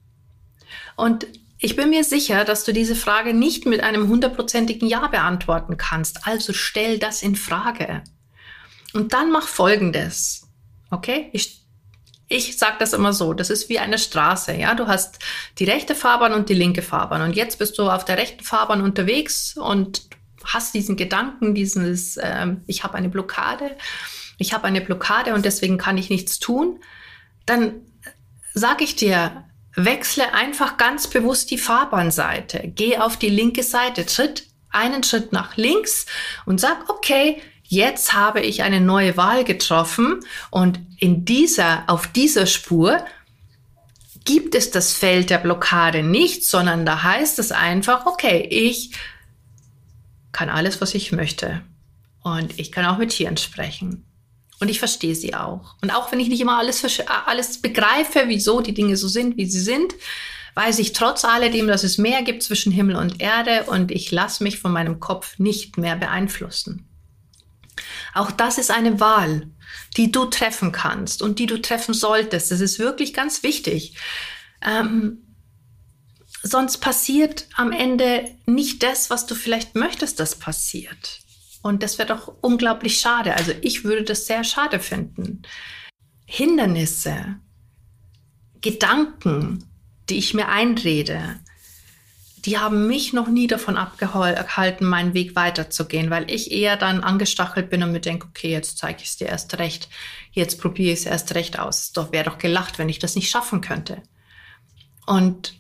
Und 0.96 1.26
ich 1.58 1.76
bin 1.76 1.90
mir 1.90 2.04
sicher, 2.04 2.44
dass 2.44 2.64
du 2.64 2.72
diese 2.72 2.94
Frage 2.94 3.32
nicht 3.32 3.64
mit 3.64 3.82
einem 3.82 4.08
hundertprozentigen 4.08 4.88
Ja 4.88 5.06
beantworten 5.06 5.76
kannst. 5.76 6.26
Also 6.26 6.52
stell 6.52 6.98
das 6.98 7.22
in 7.22 7.34
Frage. 7.36 8.02
Und 8.92 9.14
dann 9.14 9.30
mach 9.30 9.48
Folgendes. 9.48 10.48
Okay? 10.90 11.30
Ich, 11.32 11.62
ich 12.28 12.58
sage 12.58 12.76
das 12.78 12.92
immer 12.92 13.12
so. 13.14 13.32
Das 13.32 13.48
ist 13.48 13.68
wie 13.70 13.78
eine 13.78 13.98
Straße. 13.98 14.54
Ja, 14.54 14.74
du 14.74 14.86
hast 14.86 15.18
die 15.58 15.64
rechte 15.64 15.94
Fahrbahn 15.94 16.34
und 16.34 16.50
die 16.50 16.54
linke 16.54 16.82
Fahrbahn. 16.82 17.22
Und 17.22 17.36
jetzt 17.36 17.58
bist 17.58 17.78
du 17.78 17.88
auf 17.88 18.04
der 18.04 18.18
rechten 18.18 18.44
Fahrbahn 18.44 18.82
unterwegs 18.82 19.56
und 19.56 20.02
hast 20.44 20.74
diesen 20.74 20.96
Gedanken, 20.96 21.54
dieses, 21.54 22.18
äh, 22.18 22.48
ich 22.66 22.84
habe 22.84 22.94
eine 22.94 23.08
Blockade 23.08 23.76
ich 24.38 24.52
habe 24.52 24.64
eine 24.64 24.80
Blockade 24.80 25.34
und 25.34 25.44
deswegen 25.44 25.78
kann 25.78 25.98
ich 25.98 26.10
nichts 26.10 26.38
tun, 26.38 26.80
dann 27.46 27.74
sage 28.54 28.84
ich 28.84 28.96
dir, 28.96 29.44
wechsle 29.74 30.32
einfach 30.32 30.76
ganz 30.76 31.06
bewusst 31.06 31.50
die 31.50 31.58
Fahrbahnseite. 31.58 32.72
Geh 32.74 32.98
auf 32.98 33.16
die 33.16 33.28
linke 33.28 33.62
Seite, 33.62 34.06
tritt 34.06 34.46
einen 34.70 35.02
Schritt 35.02 35.32
nach 35.32 35.56
links 35.56 36.06
und 36.44 36.60
sag, 36.60 36.88
okay, 36.88 37.40
jetzt 37.62 38.14
habe 38.14 38.40
ich 38.40 38.62
eine 38.62 38.80
neue 38.80 39.16
Wahl 39.16 39.44
getroffen 39.44 40.20
und 40.50 40.80
in 40.98 41.24
dieser, 41.24 41.84
auf 41.88 42.06
dieser 42.06 42.46
Spur 42.46 43.04
gibt 44.24 44.54
es 44.54 44.70
das 44.70 44.92
Feld 44.92 45.30
der 45.30 45.38
Blockade 45.38 46.02
nicht, 46.02 46.44
sondern 46.44 46.84
da 46.84 47.02
heißt 47.02 47.38
es 47.38 47.52
einfach, 47.52 48.06
okay, 48.06 48.46
ich 48.50 48.92
kann 50.32 50.50
alles, 50.50 50.80
was 50.80 50.94
ich 50.94 51.12
möchte. 51.12 51.62
Und 52.22 52.58
ich 52.58 52.72
kann 52.72 52.84
auch 52.84 52.98
mit 52.98 53.10
Tieren 53.10 53.36
sprechen. 53.36 54.05
Und 54.58 54.70
ich 54.70 54.78
verstehe 54.78 55.14
sie 55.14 55.34
auch. 55.34 55.74
Und 55.82 55.90
auch 55.90 56.10
wenn 56.12 56.20
ich 56.20 56.28
nicht 56.28 56.40
immer 56.40 56.58
alles, 56.58 57.00
alles 57.26 57.60
begreife, 57.60 58.24
wieso 58.26 58.60
die 58.60 58.74
Dinge 58.74 58.96
so 58.96 59.06
sind, 59.08 59.36
wie 59.36 59.46
sie 59.46 59.60
sind, 59.60 59.94
weiß 60.54 60.78
ich 60.78 60.94
trotz 60.94 61.24
alledem, 61.24 61.68
dass 61.68 61.84
es 61.84 61.98
mehr 61.98 62.22
gibt 62.22 62.42
zwischen 62.42 62.72
Himmel 62.72 62.96
und 62.96 63.20
Erde 63.20 63.64
und 63.64 63.90
ich 63.90 64.10
lasse 64.10 64.42
mich 64.42 64.58
von 64.58 64.72
meinem 64.72 64.98
Kopf 65.00 65.38
nicht 65.38 65.76
mehr 65.76 65.96
beeinflussen. 65.96 66.88
Auch 68.14 68.30
das 68.30 68.56
ist 68.56 68.70
eine 68.70 68.98
Wahl, 68.98 69.50
die 69.98 70.10
du 70.10 70.24
treffen 70.24 70.72
kannst 70.72 71.20
und 71.20 71.38
die 71.38 71.46
du 71.46 71.60
treffen 71.60 71.92
solltest. 71.92 72.50
Das 72.50 72.60
ist 72.60 72.78
wirklich 72.78 73.12
ganz 73.12 73.42
wichtig. 73.42 73.96
Ähm, 74.62 75.18
sonst 76.42 76.78
passiert 76.78 77.46
am 77.54 77.72
Ende 77.72 78.24
nicht 78.46 78.82
das, 78.82 79.10
was 79.10 79.26
du 79.26 79.34
vielleicht 79.34 79.74
möchtest, 79.74 80.20
dass 80.20 80.38
passiert. 80.38 81.20
Und 81.66 81.82
das 81.82 81.98
wäre 81.98 82.08
doch 82.08 82.32
unglaublich 82.40 83.00
schade. 83.00 83.34
Also 83.34 83.52
ich 83.60 83.82
würde 83.82 84.04
das 84.04 84.26
sehr 84.26 84.44
schade 84.44 84.78
finden. 84.78 85.42
Hindernisse, 86.24 87.36
Gedanken, 88.60 89.64
die 90.08 90.18
ich 90.18 90.32
mir 90.32 90.48
einrede, 90.48 91.40
die 92.44 92.58
haben 92.58 92.86
mich 92.86 93.12
noch 93.12 93.26
nie 93.26 93.48
davon 93.48 93.76
abgehalten, 93.76 94.86
meinen 94.86 95.14
Weg 95.14 95.34
weiterzugehen, 95.34 96.10
weil 96.10 96.30
ich 96.30 96.52
eher 96.52 96.76
dann 96.76 97.02
angestachelt 97.02 97.70
bin 97.70 97.82
und 97.82 97.90
mir 97.90 98.00
denke, 98.00 98.28
okay, 98.28 98.50
jetzt 98.50 98.78
zeige 98.78 99.02
ich 99.02 99.08
es 99.08 99.16
dir 99.16 99.26
erst 99.26 99.58
recht, 99.58 99.88
jetzt 100.30 100.60
probiere 100.60 100.92
ich 100.92 101.00
es 101.00 101.06
erst 101.06 101.34
recht 101.34 101.58
aus. 101.58 101.90
Doch 101.90 102.12
wäre 102.12 102.30
doch 102.30 102.38
gelacht, 102.38 102.78
wenn 102.78 102.88
ich 102.88 103.00
das 103.00 103.16
nicht 103.16 103.28
schaffen 103.28 103.60
könnte. 103.60 104.00
Und 105.06 105.54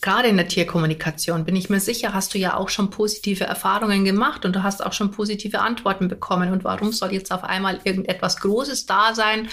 gerade 0.00 0.28
in 0.28 0.36
der 0.36 0.48
Tierkommunikation 0.48 1.44
bin 1.44 1.56
ich 1.56 1.70
mir 1.70 1.80
sicher, 1.80 2.14
hast 2.14 2.34
du 2.34 2.38
ja 2.38 2.56
auch 2.56 2.68
schon 2.68 2.90
positive 2.90 3.44
Erfahrungen 3.44 4.04
gemacht 4.04 4.44
und 4.44 4.54
du 4.54 4.62
hast 4.62 4.84
auch 4.84 4.92
schon 4.92 5.10
positive 5.10 5.60
Antworten 5.60 6.08
bekommen. 6.08 6.52
Und 6.52 6.64
warum 6.64 6.92
soll 6.92 7.12
jetzt 7.12 7.32
auf 7.32 7.44
einmal 7.44 7.80
irgendetwas 7.84 8.38
Großes 8.38 8.86
da 8.86 9.14
sein, 9.14 9.48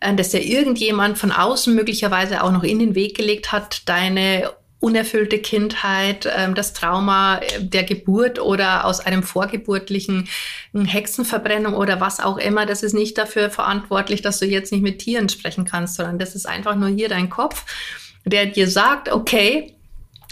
äh, 0.00 0.14
dass 0.14 0.32
ja 0.32 0.40
irgendjemand 0.40 1.18
von 1.18 1.32
außen 1.32 1.74
möglicherweise 1.74 2.42
auch 2.42 2.52
noch 2.52 2.62
in 2.62 2.78
den 2.78 2.94
Weg 2.94 3.16
gelegt 3.16 3.52
hat, 3.52 3.88
deine 3.88 4.50
unerfüllte 4.84 5.38
Kindheit, 5.38 6.28
ähm, 6.36 6.54
das 6.54 6.74
Trauma 6.74 7.40
der 7.58 7.84
Geburt 7.84 8.38
oder 8.38 8.84
aus 8.84 9.00
einem 9.00 9.22
vorgeburtlichen 9.22 10.28
Hexenverbrennung 10.74 11.72
oder 11.72 12.00
was 12.00 12.20
auch 12.20 12.36
immer, 12.36 12.66
das 12.66 12.82
ist 12.82 12.92
nicht 12.92 13.16
dafür 13.16 13.48
verantwortlich, 13.48 14.20
dass 14.20 14.40
du 14.40 14.46
jetzt 14.46 14.72
nicht 14.72 14.82
mit 14.82 14.98
Tieren 14.98 15.30
sprechen 15.30 15.64
kannst, 15.64 15.94
sondern 15.94 16.18
das 16.18 16.34
ist 16.34 16.46
einfach 16.46 16.76
nur 16.76 16.90
hier 16.90 17.08
dein 17.08 17.30
Kopf, 17.30 17.64
der 18.24 18.46
dir 18.46 18.68
sagt, 18.68 19.10
okay, 19.10 19.74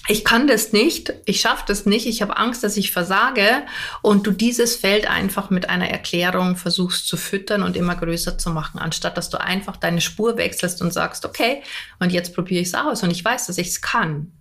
ich 0.09 0.25
kann 0.25 0.49
das 0.49 0.73
nicht, 0.73 1.13
ich 1.27 1.41
schaffe 1.41 1.65
das 1.69 1.87
nicht, 1.87 2.07
ich 2.07 2.23
habe 2.23 2.37
Angst, 2.37 2.65
dass 2.65 2.77
ich 2.77 2.91
versage 2.91 3.63
und 4.03 4.27
du 4.27 4.33
dieses 4.33 4.75
Feld 4.75 5.09
einfach 5.09 5.51
mit 5.51 5.69
einer 5.69 5.89
Erklärung 5.89 6.57
versuchst 6.57 7.07
zu 7.07 7.17
füttern 7.17 7.63
und 7.63 7.77
immer 7.77 7.95
größer 7.95 8.37
zu 8.37 8.51
machen, 8.51 8.81
anstatt 8.81 9.17
dass 9.17 9.31
du 9.31 9.41
einfach 9.41 9.77
deine 9.77 10.01
Spur 10.01 10.37
wechselst 10.37 10.83
und 10.83 10.93
sagst, 10.93 11.25
okay, 11.25 11.63
und 12.01 12.11
jetzt 12.11 12.35
probiere 12.35 12.63
ich 12.63 12.69
es 12.69 12.75
aus 12.75 13.05
und 13.05 13.11
ich 13.11 13.25
weiß, 13.25 13.47
dass 13.47 13.59
ich 13.59 13.69
es 13.69 13.81
kann. 13.81 14.33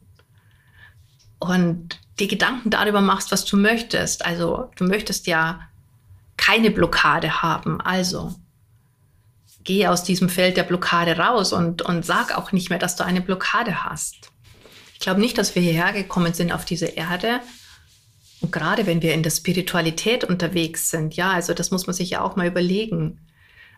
Und 1.38 2.00
die 2.20 2.28
Gedanken 2.28 2.70
darüber 2.70 3.02
machst, 3.02 3.32
was 3.32 3.46
du 3.46 3.58
möchtest. 3.58 4.26
Also 4.26 4.70
du 4.76 4.86
möchtest 4.86 5.28
ja 5.28 5.62
keine 6.38 6.72
Blockade 6.72 7.42
haben. 7.42 7.82
Also 7.82 8.36
geh 9.64 9.88
aus 9.88 10.04
diesem 10.04 10.30
Feld 10.30 10.58
der 10.58 10.64
Blockade 10.64 11.18
raus 11.18 11.54
und, 11.54 11.82
und 11.82 12.06
sag 12.06 12.38
auch 12.38 12.52
nicht 12.52 12.70
mehr, 12.70 12.80
dass 12.80 12.96
du 12.96 13.06
eine 13.06 13.22
Blockade 13.22 13.84
hast. 13.84 14.32
Ich 14.94 15.00
glaube 15.00 15.20
nicht, 15.20 15.38
dass 15.38 15.56
wir 15.56 15.62
hierher 15.62 15.94
gekommen 15.94 16.34
sind 16.34 16.52
auf 16.52 16.66
diese 16.66 16.86
Erde. 16.86 17.40
Und 18.42 18.52
gerade 18.52 18.86
wenn 18.86 19.02
wir 19.02 19.14
in 19.14 19.24
der 19.24 19.32
Spiritualität 19.32 20.24
unterwegs 20.24 20.90
sind, 20.90 21.16
ja, 21.16 21.32
also 21.32 21.54
das 21.54 21.72
muss 21.72 21.88
man 21.88 21.94
sich 21.94 22.12
ja 22.12 22.22
auch 22.22 22.36
mal 22.36 22.48
überlegen. 22.48 23.20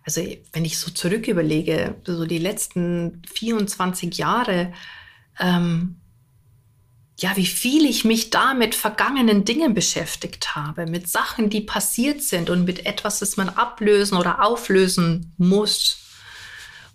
Also 0.06 0.22
wenn 0.52 0.66
ich 0.66 0.78
so 0.78 0.92
zurück 0.92 1.28
überlege, 1.28 1.96
so 2.06 2.26
die 2.26 2.38
letzten 2.38 3.22
24 3.34 4.18
Jahre, 4.18 4.74
ähm, 5.40 5.98
ja, 7.18 7.36
wie 7.36 7.46
viel 7.46 7.86
ich 7.86 8.06
mich 8.06 8.32
da 8.32 8.54
mit 8.54 8.74
vergangenen 8.74 9.46
Dingen 9.46 9.74
beschäftigt 9.74 10.56
habe, 10.56 10.88
mit 10.88 11.08
Sachen, 11.08 11.50
die 11.50 11.62
passiert 11.62 12.22
sind 12.22 12.50
und 12.50 12.66
mit 12.66 12.86
etwas, 12.86 13.20
das 13.20 13.38
man 13.38 13.50
ablösen 13.50 14.18
oder 14.18 14.44
auflösen 14.44 15.34
muss, 15.38 16.00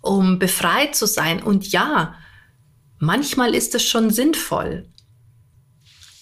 um 0.01 0.37
befreit 0.37 0.95
zu 0.95 1.05
sein. 1.05 1.41
Und 1.41 1.71
ja, 1.71 2.15
manchmal 2.99 3.55
ist 3.55 3.75
es 3.75 3.83
schon 3.83 4.09
sinnvoll. 4.09 4.89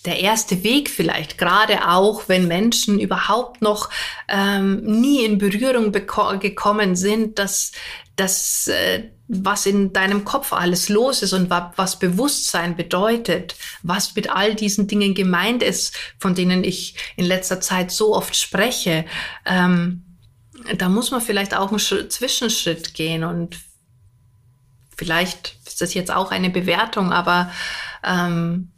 Der 0.06 0.20
erste 0.20 0.64
Weg 0.64 0.90
vielleicht, 0.90 1.38
gerade 1.38 1.90
auch 1.90 2.30
wenn 2.30 2.48
Menschen 2.48 3.00
überhaupt 3.00 3.62
noch 3.62 3.90
ähm, 4.28 4.82
nie 4.84 5.26
in 5.26 5.38
Berührung 5.38 5.92
gekommen 5.92 6.96
sind, 6.96 7.40
dass 7.40 7.72
das, 8.16 8.68
äh, 8.68 9.10
was 9.28 9.66
in 9.66 9.94
deinem 9.94 10.26
Kopf 10.26 10.54
alles 10.54 10.90
los 10.90 11.22
ist 11.22 11.34
und 11.34 11.50
wa 11.50 11.74
was 11.76 12.00
Bewusstsein 12.00 12.76
bedeutet, 12.76 13.56
was 13.84 14.16
mit 14.16 14.30
all 14.30 14.56
diesen 14.56 14.88
Dingen 14.88 15.14
gemeint 15.14 15.62
ist, 15.62 15.96
von 16.20 16.34
denen 16.34 16.64
ich 16.64 16.96
in 17.16 17.26
letzter 17.26 17.62
Zeit 17.62 17.92
so 17.92 18.16
oft 18.16 18.36
spreche, 18.36 19.06
ähm, 19.46 20.04
da 20.78 20.90
muss 20.90 21.12
man 21.12 21.22
vielleicht 21.22 21.56
auch 21.56 21.70
einen 21.70 21.80
Schritt, 21.80 22.12
Zwischenschritt 22.12 22.94
gehen 22.94 23.24
und 23.24 23.60
vielleicht 24.98 25.56
ist 25.66 25.82
das 25.82 25.94
jetzt 25.94 26.12
auch 26.12 26.32
eine 26.32 26.50
Bewertung, 26.50 27.14
aber 27.14 27.52
ähm, 28.04 28.72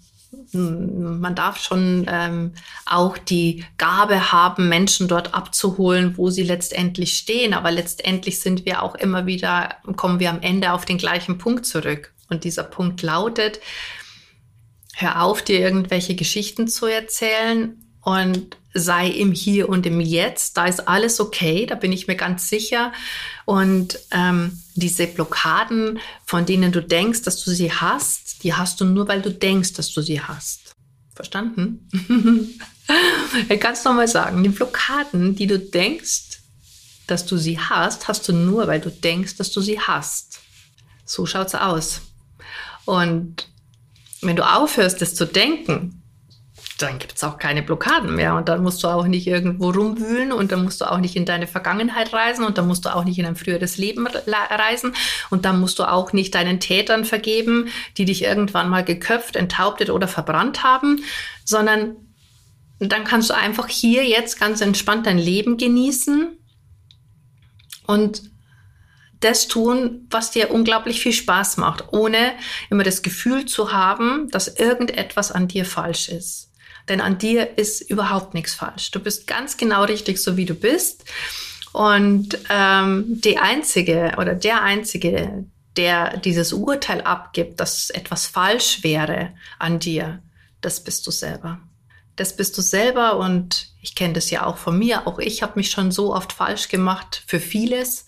man 0.52 1.36
darf 1.36 1.62
schon 1.62 2.06
ähm, 2.10 2.54
auch 2.86 3.18
die 3.18 3.66
Gabe 3.78 4.32
haben, 4.32 4.70
Menschen 4.70 5.08
dort 5.08 5.34
abzuholen, 5.34 6.18
wo 6.18 6.30
sie 6.30 6.44
letztendlich 6.44 7.18
stehen. 7.18 7.54
Aber 7.54 7.72
letztendlich 7.72 8.40
sind 8.40 8.66
wir 8.66 8.84
auch 8.84 8.96
immer 8.96 9.26
wieder, 9.26 9.76
kommen 9.96 10.20
wir 10.20 10.30
am 10.30 10.42
Ende 10.42 10.74
auf 10.74 10.86
den 10.86 10.98
gleichen 10.98 11.38
Punkt 11.38 11.66
zurück. 11.66 12.14
Und 12.30 12.44
dieser 12.44 12.64
Punkt 12.64 13.02
lautet, 13.02 13.60
hör 14.96 15.24
auf, 15.24 15.42
dir 15.42 15.60
irgendwelche 15.60 16.16
Geschichten 16.16 16.68
zu 16.68 16.86
erzählen 16.86 17.78
und 18.10 18.58
sei 18.74 19.08
im 19.08 19.34
Hier 19.34 19.70
und 19.70 19.86
im 19.86 20.02
Jetzt. 20.02 20.58
Da 20.58 20.66
ist 20.66 20.88
alles 20.88 21.20
okay, 21.20 21.68
da 21.68 21.76
bin 21.76 21.92
ich 21.92 22.08
mir 22.08 22.16
ganz 22.16 22.50
sicher. 22.50 22.92
Und 23.46 24.00
ähm, 24.10 24.60
diese 24.74 25.06
Blockaden, 25.06 26.00
von 26.26 26.48
denen 26.48 26.72
du 26.72 26.82
denkst, 26.82 27.22
dass 27.22 27.44
du 27.44 27.52
sie 27.52 27.72
hast, 27.72 28.44
die 28.44 28.56
hast 28.56 28.82
du 28.82 28.86
nur, 28.86 29.08
weil 29.08 29.22
du 29.22 29.32
denkst, 29.32 29.74
dass 29.74 29.94
du 29.94 30.02
sie 30.02 30.22
hast. 30.22 30.74
Verstanden? 31.14 31.88
ich 33.50 33.60
kann 33.60 33.74
es 33.74 33.84
nochmal 33.84 34.08
sagen. 34.08 34.42
Die 34.42 34.50
Blockaden, 34.50 35.36
die 35.36 35.46
du 35.46 35.60
denkst, 35.60 36.40
dass 37.06 37.28
du 37.28 37.38
sie 37.38 37.60
hast, 37.60 38.08
hast 38.08 38.28
du 38.28 38.34
nur, 38.34 38.66
weil 38.66 38.82
du 38.82 38.90
denkst, 38.90 39.36
dass 39.36 39.52
du 39.52 39.62
sie 39.62 39.80
hast. 39.80 40.40
So 41.06 41.28
schaut's 41.28 41.54
aus. 41.54 42.02
Und 42.86 43.50
wenn 44.22 44.36
du 44.36 44.50
aufhörst, 44.50 45.00
das 45.02 45.14
zu 45.14 45.26
denken, 45.26 45.99
dann 46.82 47.00
gibt 47.00 47.16
es 47.16 47.24
auch 47.24 47.38
keine 47.38 47.62
Blockaden 47.62 48.16
mehr 48.16 48.36
und 48.36 48.48
dann 48.48 48.64
musst 48.64 48.84
du 48.84 48.88
auch 48.88 49.06
nicht 49.06 49.28
irgendwo 49.28 49.70
rumwühlen 49.70 50.32
und 50.32 50.52
dann 50.52 50.64
musst 50.64 50.82
du 50.82 50.90
auch 50.90 50.98
nicht 50.98 51.16
in 51.16 51.26
deine 51.26 51.48
Vergangenheit 51.48 52.14
reisen 52.14 52.46
und 52.46 52.58
dann 52.58 52.68
musst 52.68 52.86
du 52.86 52.96
auch 52.96 53.04
nicht 53.04 53.20
in 53.20 53.26
ein 53.26 53.36
früheres 53.36 53.78
Leben 53.78 54.08
reisen 54.08 54.94
und 55.30 55.46
dann 55.46 55.60
musst 55.60 55.80
du 55.80 55.84
auch 55.84 56.14
nicht 56.14 56.36
deinen 56.36 56.60
Tätern 56.60 57.06
vergeben, 57.06 57.70
die 57.98 58.06
dich 58.06 58.24
irgendwann 58.24 58.70
mal 58.70 58.84
geköpft, 58.84 59.36
enthauptet 59.36 59.90
oder 59.90 60.08
verbrannt 60.08 60.64
haben, 60.64 61.04
sondern 61.44 61.98
dann 62.80 63.04
kannst 63.04 63.30
du 63.30 63.36
einfach 63.36 63.68
hier 63.68 64.06
jetzt 64.06 64.40
ganz 64.40 64.62
entspannt 64.62 65.06
dein 65.06 65.18
Leben 65.18 65.58
genießen 65.58 66.38
und 67.88 68.22
das 69.20 69.50
tun, 69.50 70.08
was 70.10 70.32
dir 70.32 70.52
unglaublich 70.52 71.02
viel 71.02 71.12
Spaß 71.12 71.58
macht, 71.58 71.92
ohne 71.92 72.34
immer 72.70 72.84
das 72.84 73.02
Gefühl 73.02 73.46
zu 73.46 73.74
haben, 73.74 74.30
dass 74.30 74.48
irgendetwas 74.48 75.34
an 75.34 75.50
dir 75.50 75.66
falsch 75.66 76.08
ist. 76.08 76.49
Denn 76.90 77.02
an 77.02 77.20
dir 77.20 77.58
ist 77.58 77.82
überhaupt 77.82 78.34
nichts 78.34 78.56
falsch. 78.56 78.92
Du 78.92 79.00
bist 79.00 79.28
ganz 79.28 79.58
genau 79.58 79.84
richtig, 79.84 80.22
so 80.22 80.36
wie 80.36 80.46
du 80.46 80.56
bist. 80.56 81.06
Und 81.72 82.38
ähm, 82.50 83.22
die 83.22 83.38
einzige 83.38 84.14
oder 84.18 84.34
der 84.34 84.64
einzige, 84.64 85.46
der 85.78 86.18
dieses 86.18 86.52
Urteil 86.52 87.02
abgibt, 87.02 87.60
dass 87.60 87.92
etwas 87.92 88.26
falsch 88.26 88.84
wäre 88.84 89.34
an 89.60 89.78
dir, 89.78 90.22
das 90.62 90.84
bist 90.84 91.06
du 91.06 91.12
selber. 91.12 91.60
Das 92.16 92.36
bist 92.36 92.58
du 92.58 92.62
selber 92.62 93.18
und 93.18 93.70
ich 93.82 93.96
kenne 93.96 94.14
das 94.14 94.30
ja 94.32 94.46
auch 94.46 94.58
von 94.58 94.78
mir. 94.78 95.08
Auch 95.08 95.20
ich 95.20 95.44
habe 95.44 95.54
mich 95.56 95.70
schon 95.70 95.92
so 95.92 96.14
oft 96.14 96.34
falsch 96.34 96.68
gemacht 96.68 97.24
für 97.28 97.40
vieles. 97.40 98.08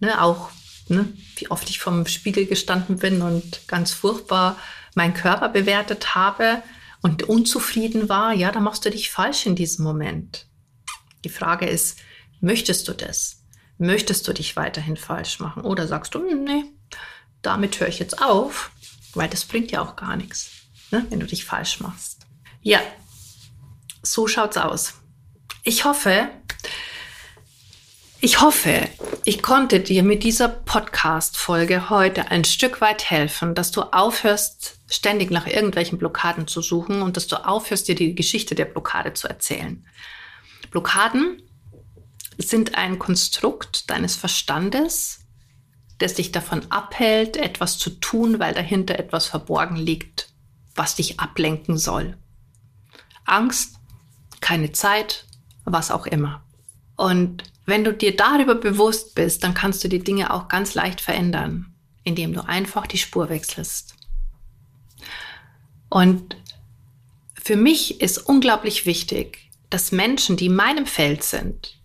Ne, 0.00 0.20
auch 0.20 0.50
ne, 0.88 1.08
wie 1.36 1.50
oft 1.50 1.70
ich 1.70 1.78
vom 1.78 2.06
Spiegel 2.06 2.44
gestanden 2.44 2.98
bin 2.98 3.22
und 3.22 3.66
ganz 3.66 3.92
furchtbar 3.92 4.58
meinen 4.94 5.14
Körper 5.14 5.48
bewertet 5.48 6.14
habe 6.14 6.62
und 7.02 7.24
unzufrieden 7.24 8.08
war, 8.08 8.32
ja, 8.32 8.50
dann 8.50 8.62
machst 8.62 8.84
du 8.84 8.90
dich 8.90 9.10
falsch 9.10 9.46
in 9.46 9.56
diesem 9.56 9.84
Moment. 9.84 10.46
Die 11.24 11.28
Frage 11.28 11.66
ist, 11.66 11.98
möchtest 12.40 12.88
du 12.88 12.92
das? 12.92 13.42
Möchtest 13.78 14.26
du 14.26 14.32
dich 14.32 14.56
weiterhin 14.56 14.96
falsch 14.96 15.38
machen? 15.40 15.62
Oder 15.62 15.86
sagst 15.86 16.14
du, 16.14 16.20
hm, 16.20 16.44
nee, 16.44 16.64
damit 17.42 17.78
höre 17.78 17.88
ich 17.88 17.98
jetzt 17.98 18.22
auf, 18.22 18.70
weil 19.14 19.28
das 19.28 19.44
bringt 19.44 19.70
ja 19.70 19.82
auch 19.82 19.96
gar 19.96 20.16
nichts, 20.16 20.50
ne, 20.90 21.06
wenn 21.10 21.20
du 21.20 21.26
dich 21.26 21.44
falsch 21.44 21.80
machst. 21.80 22.26
Ja, 22.62 22.80
so 24.02 24.26
schaut's 24.26 24.56
aus. 24.56 24.94
Ich 25.62 25.84
hoffe, 25.84 26.28
ich 28.26 28.40
hoffe, 28.40 28.88
ich 29.22 29.40
konnte 29.40 29.78
dir 29.78 30.02
mit 30.02 30.24
dieser 30.24 30.48
Podcast-Folge 30.48 31.90
heute 31.90 32.28
ein 32.28 32.42
Stück 32.42 32.80
weit 32.80 33.08
helfen, 33.08 33.54
dass 33.54 33.70
du 33.70 33.82
aufhörst, 33.82 34.80
ständig 34.90 35.30
nach 35.30 35.46
irgendwelchen 35.46 35.96
Blockaden 35.96 36.48
zu 36.48 36.60
suchen 36.60 37.02
und 37.02 37.16
dass 37.16 37.28
du 37.28 37.36
aufhörst, 37.36 37.86
dir 37.86 37.94
die 37.94 38.16
Geschichte 38.16 38.56
der 38.56 38.64
Blockade 38.64 39.12
zu 39.12 39.28
erzählen. 39.28 39.86
Blockaden 40.72 41.40
sind 42.36 42.74
ein 42.74 42.98
Konstrukt 42.98 43.90
deines 43.90 44.16
Verstandes, 44.16 45.20
das 45.98 46.14
dich 46.14 46.32
davon 46.32 46.68
abhält, 46.68 47.36
etwas 47.36 47.78
zu 47.78 47.90
tun, 47.90 48.40
weil 48.40 48.54
dahinter 48.54 48.98
etwas 48.98 49.26
verborgen 49.26 49.76
liegt, 49.76 50.30
was 50.74 50.96
dich 50.96 51.20
ablenken 51.20 51.78
soll. 51.78 52.16
Angst, 53.24 53.76
keine 54.40 54.72
Zeit, 54.72 55.26
was 55.64 55.92
auch 55.92 56.06
immer. 56.06 56.42
Und 56.96 57.44
wenn 57.66 57.84
du 57.84 57.92
dir 57.92 58.16
darüber 58.16 58.54
bewusst 58.54 59.14
bist, 59.14 59.44
dann 59.44 59.54
kannst 59.54 59.82
du 59.84 59.88
die 59.88 60.02
Dinge 60.02 60.32
auch 60.32 60.48
ganz 60.48 60.74
leicht 60.74 61.00
verändern, 61.00 61.74
indem 62.04 62.32
du 62.32 62.46
einfach 62.46 62.86
die 62.86 62.98
Spur 62.98 63.28
wechselst. 63.28 63.94
Und 65.88 66.36
für 67.42 67.56
mich 67.56 68.00
ist 68.00 68.18
unglaublich 68.18 68.86
wichtig, 68.86 69.50
dass 69.70 69.92
Menschen, 69.92 70.36
die 70.36 70.46
in 70.46 70.54
meinem 70.54 70.86
Feld 70.86 71.22
sind, 71.22 71.76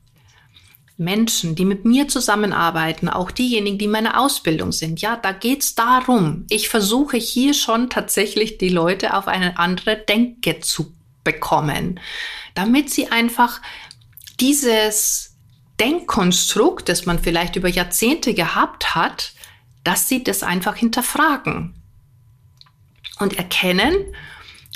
Menschen, 0.98 1.56
die 1.56 1.66
mit 1.66 1.84
mir 1.84 2.08
zusammenarbeiten, 2.08 3.10
auch 3.10 3.32
diejenigen, 3.32 3.80
die 3.80 3.88
meine 3.88 4.20
Ausbildung 4.20 4.72
sind, 4.72 5.02
ja, 5.02 5.16
da 5.18 5.32
geht's 5.32 5.74
darum. 5.74 6.46
Ich 6.50 6.70
versuche 6.70 7.18
hier 7.18 7.56
schon 7.56 7.90
tatsächlich 7.90 8.60
die 8.60 8.70
Leute 8.70 9.16
auf 9.16 9.28
eine 9.28 9.58
andere 9.58 9.98
Denke 9.98 10.60
zu 10.60 10.94
bekommen, 11.24 12.00
damit 12.54 12.92
sie 12.92 13.08
einfach 13.08 13.62
dieses 14.40 15.31
Denkkonstrukt, 15.82 16.90
das 16.90 17.08
man 17.08 17.18
vielleicht 17.18 17.56
über 17.56 17.68
Jahrzehnte 17.68 18.36
gehabt 18.36 18.94
hat, 18.94 19.34
dass 19.84 20.08
sie 20.08 20.24
das 20.24 20.44
einfach 20.44 20.76
hinterfragen 20.76 21.74
und 23.20 23.38
erkennen, 23.40 23.96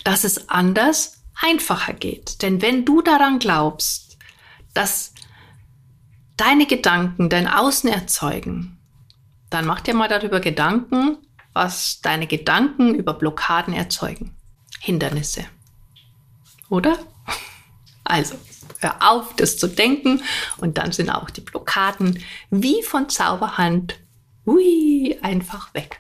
dass 0.03 0.23
es 0.23 0.49
anders 0.49 1.21
einfacher 1.39 1.93
geht. 1.93 2.41
Denn 2.41 2.63
wenn 2.63 2.85
du 2.85 3.03
daran 3.03 3.37
glaubst, 3.37 4.17
dass 4.73 5.13
deine 6.37 6.65
Gedanken 6.65 7.29
dein 7.29 7.47
Außen 7.47 7.87
erzeugen, 7.87 8.79
dann 9.51 9.67
mach 9.67 9.81
dir 9.81 9.93
mal 9.93 10.09
darüber 10.09 10.39
Gedanken, 10.39 11.17
was 11.53 12.01
deine 12.01 12.25
Gedanken 12.25 12.95
über 12.95 13.13
Blockaden 13.13 13.75
erzeugen. 13.75 14.35
Hindernisse. 14.79 15.45
Oder? 16.69 16.97
Also, 18.07 18.35
hör 18.85 19.11
auf, 19.11 19.35
das 19.35 19.57
zu 19.57 19.67
denken 19.67 20.21
und 20.57 20.77
dann 20.77 20.91
sind 20.91 21.09
auch 21.09 21.29
die 21.29 21.41
Blockaden 21.41 22.23
wie 22.51 22.83
von 22.83 23.09
Zauberhand, 23.09 23.95
hui, 24.45 25.17
einfach 25.21 25.73
weg. 25.73 25.99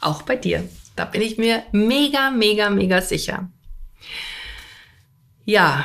Auch 0.00 0.22
bei 0.22 0.36
dir. 0.36 0.68
Da 0.96 1.04
bin 1.04 1.22
ich 1.22 1.38
mir 1.38 1.64
mega, 1.72 2.30
mega, 2.30 2.70
mega 2.70 3.00
sicher. 3.00 3.48
Ja. 5.44 5.84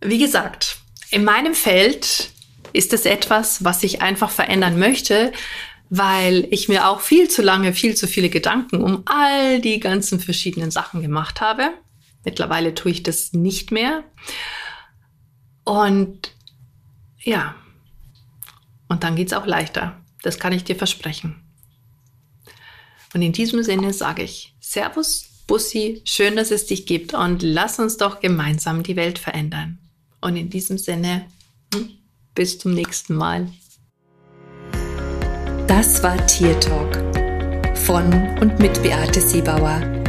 Wie 0.00 0.18
gesagt, 0.18 0.78
in 1.10 1.24
meinem 1.24 1.54
Feld 1.54 2.30
ist 2.72 2.92
es 2.92 3.04
etwas, 3.04 3.64
was 3.64 3.82
ich 3.82 4.02
einfach 4.02 4.30
verändern 4.30 4.78
möchte, 4.78 5.32
weil 5.90 6.48
ich 6.50 6.68
mir 6.68 6.88
auch 6.88 7.00
viel 7.00 7.28
zu 7.28 7.42
lange, 7.42 7.74
viel 7.74 7.94
zu 7.94 8.06
viele 8.08 8.30
Gedanken 8.30 8.82
um 8.82 9.02
all 9.04 9.60
die 9.60 9.78
ganzen 9.78 10.20
verschiedenen 10.20 10.70
Sachen 10.70 11.02
gemacht 11.02 11.40
habe. 11.40 11.70
Mittlerweile 12.24 12.74
tue 12.74 12.92
ich 12.92 13.02
das 13.02 13.32
nicht 13.32 13.72
mehr. 13.72 14.04
Und 15.64 16.34
ja, 17.20 17.54
und 18.88 19.04
dann 19.04 19.16
geht's 19.16 19.32
auch 19.32 19.46
leichter. 19.46 20.00
Das 20.22 20.38
kann 20.38 20.52
ich 20.52 20.64
dir 20.64 20.76
versprechen. 20.76 21.36
Und 23.14 23.22
in 23.22 23.32
diesem 23.32 23.62
Sinne 23.62 23.92
sage 23.92 24.22
ich 24.22 24.54
Servus, 24.60 25.28
Bussi, 25.46 26.02
schön, 26.04 26.36
dass 26.36 26.50
es 26.50 26.66
dich 26.66 26.86
gibt 26.86 27.14
und 27.14 27.42
lass 27.42 27.78
uns 27.78 27.96
doch 27.96 28.20
gemeinsam 28.20 28.82
die 28.82 28.96
Welt 28.96 29.18
verändern. 29.18 29.78
Und 30.20 30.36
in 30.36 30.50
diesem 30.50 30.78
Sinne, 30.78 31.26
hm, 31.74 31.90
bis 32.34 32.58
zum 32.58 32.72
nächsten 32.74 33.14
Mal. 33.14 33.48
Das 35.66 36.02
war 36.02 36.26
Tier 36.26 36.58
Talk 36.60 36.96
von 37.76 38.12
und 38.38 38.58
mit 38.60 38.82
Beate 38.82 39.20
Siebauer 39.20 40.01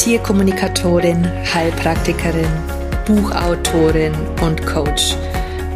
Tierkommunikatorin, 0.00 1.30
Heilpraktikerin, 1.52 2.48
Buchautorin 3.06 4.14
und 4.40 4.66
Coach. 4.66 5.14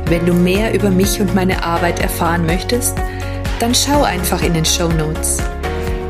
Wenn 0.06 0.24
du 0.24 0.32
mehr 0.32 0.72
über 0.72 0.88
mich 0.88 1.20
und 1.20 1.34
meine 1.34 1.62
Arbeit 1.62 2.00
erfahren 2.00 2.46
möchtest, 2.46 2.96
dann 3.60 3.74
schau 3.74 4.02
einfach 4.02 4.42
in 4.42 4.54
den 4.54 4.64
Show 4.64 4.88
Notes. 4.88 5.42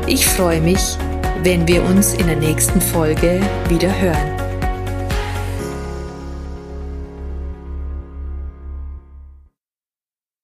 Ich 0.07 0.25
freue 0.25 0.61
mich, 0.61 0.97
wenn 1.43 1.67
wir 1.67 1.83
uns 1.83 2.13
in 2.13 2.27
der 2.27 2.37
nächsten 2.37 2.79
Folge 2.79 3.41
wieder 3.67 3.91
hören. 3.99 4.34